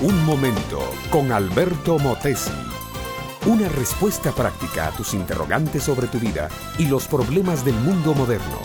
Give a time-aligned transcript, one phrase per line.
[0.00, 0.78] Un momento
[1.10, 2.52] con Alberto Motesi.
[3.46, 6.48] Una respuesta práctica a tus interrogantes sobre tu vida
[6.78, 8.60] y los problemas del mundo moderno.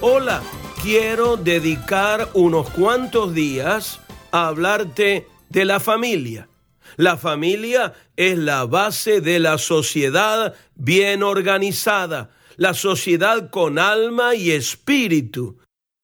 [0.00, 0.44] Hola,
[0.80, 3.98] quiero dedicar unos cuantos días
[4.30, 6.48] a hablarte de la familia.
[6.94, 14.52] La familia es la base de la sociedad bien organizada, la sociedad con alma y
[14.52, 15.58] espíritu.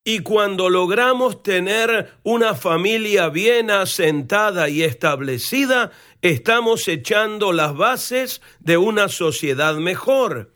[0.04, 8.76] Y cuando logramos tener una familia bien asentada y establecida, estamos echando las bases de
[8.78, 10.52] una sociedad mejor.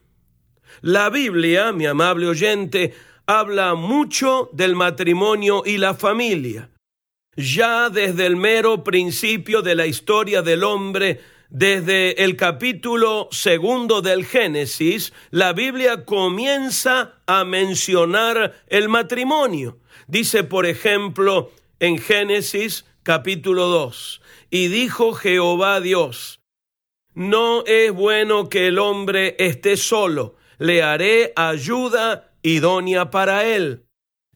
[0.80, 2.95] La Biblia, mi amable oyente,
[3.27, 6.70] habla mucho del matrimonio y la familia.
[7.37, 14.24] Ya desde el mero principio de la historia del hombre, desde el capítulo segundo del
[14.24, 19.78] Génesis, la Biblia comienza a mencionar el matrimonio.
[20.06, 24.20] Dice, por ejemplo, en Génesis capítulo 2,
[24.51, 26.40] y dijo Jehová Dios,
[27.15, 33.87] no es bueno que el hombre esté solo, le haré ayuda idónea para él.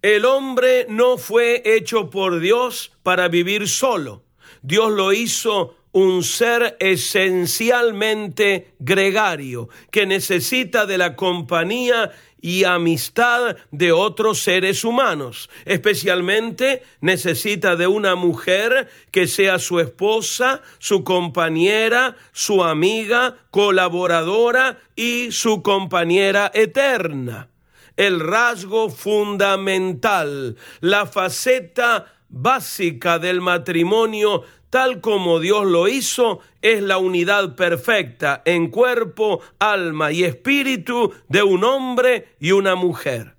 [0.03, 4.25] El hombre no fue hecho por Dios para vivir solo.
[4.63, 13.93] Dios lo hizo un ser esencialmente gregario, que necesita de la compañía y amistad de
[13.93, 15.51] otros seres humanos.
[15.65, 25.33] Especialmente necesita de una mujer que sea su esposa, su compañera, su amiga, colaboradora y
[25.33, 27.49] su compañera eterna.
[27.97, 36.99] El rasgo fundamental, la faceta básica del matrimonio tal como Dios lo hizo, es la
[36.99, 43.35] unidad perfecta en cuerpo, alma y espíritu de un hombre y una mujer.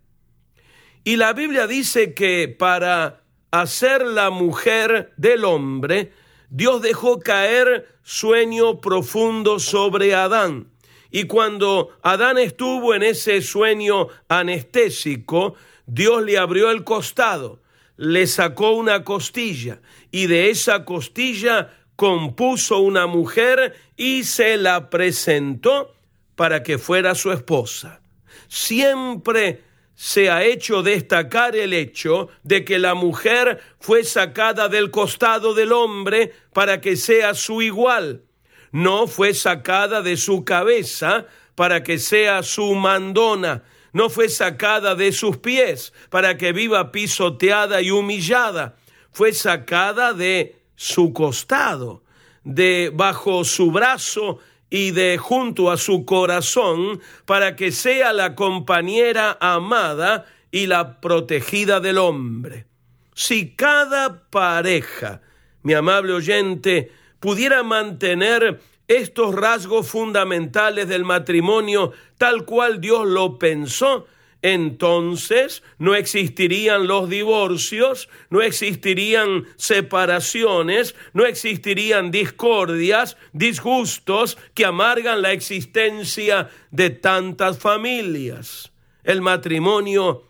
[1.03, 6.11] Y la Biblia dice que para hacer la mujer del hombre,
[6.49, 10.67] Dios dejó caer sueño profundo sobre Adán.
[11.09, 15.55] Y cuando Adán estuvo en ese sueño anestésico,
[15.85, 17.61] Dios le abrió el costado
[17.97, 19.81] le sacó una costilla
[20.11, 25.93] y de esa costilla compuso una mujer y se la presentó
[26.35, 28.01] para que fuera su esposa.
[28.47, 29.61] Siempre
[29.93, 35.71] se ha hecho destacar el hecho de que la mujer fue sacada del costado del
[35.71, 38.23] hombre para que sea su igual.
[38.71, 43.63] No fue sacada de su cabeza para que sea su mandona,
[43.93, 48.75] no fue sacada de sus pies para que viva pisoteada y humillada,
[49.11, 52.03] fue sacada de su costado,
[52.43, 59.37] de bajo su brazo y de junto a su corazón, para que sea la compañera
[59.41, 62.67] amada y la protegida del hombre.
[63.13, 65.21] Si cada pareja,
[65.63, 68.61] mi amable oyente, pudiera mantener
[68.97, 74.05] estos rasgos fundamentales del matrimonio tal cual Dios lo pensó,
[74.41, 85.31] entonces no existirían los divorcios, no existirían separaciones, no existirían discordias, disgustos que amargan la
[85.31, 88.71] existencia de tantas familias.
[89.03, 90.27] El matrimonio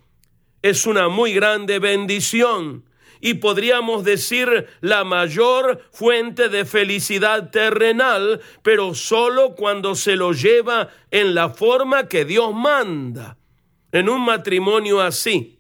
[0.62, 2.84] es una muy grande bendición
[3.22, 10.90] y podríamos decir la mayor fuente de felicidad terrenal, pero solo cuando se lo lleva
[11.12, 13.38] en la forma que Dios manda.
[13.92, 15.60] En un matrimonio así,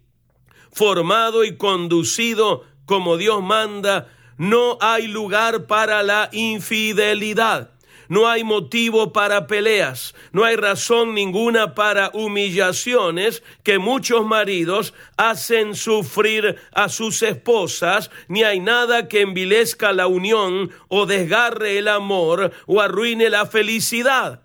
[0.71, 4.07] formado y conducido como Dios manda,
[4.37, 7.71] no hay lugar para la infidelidad
[8.11, 15.75] no hay motivo para peleas, no hay razón ninguna para humillaciones que muchos maridos hacen
[15.75, 22.51] sufrir a sus esposas, ni hay nada que envilezca la unión o desgarre el amor
[22.65, 24.41] o arruine la felicidad.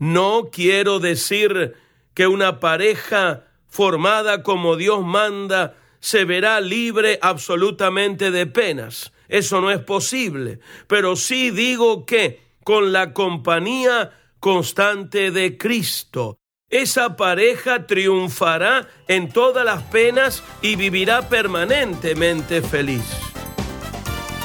[0.00, 1.76] No quiero decir
[2.12, 9.12] que una pareja formada como Dios manda se verá libre absolutamente de penas.
[9.28, 10.58] Eso no es posible.
[10.88, 16.38] Pero sí digo que con la compañía constante de Cristo.
[16.68, 23.02] Esa pareja triunfará en todas las penas y vivirá permanentemente feliz.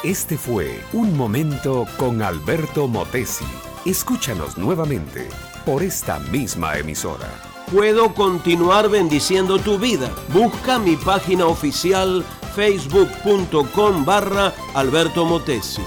[0.03, 3.45] Este fue Un Momento con Alberto Motesi.
[3.85, 5.27] Escúchanos nuevamente
[5.65, 7.29] por esta misma emisora.
[7.71, 10.11] Puedo continuar bendiciendo tu vida.
[10.29, 12.23] Busca mi página oficial
[12.55, 15.81] facebook.com barra Alberto Motesi.